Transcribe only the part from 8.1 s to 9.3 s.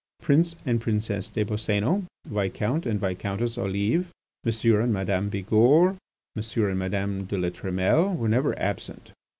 were never absent.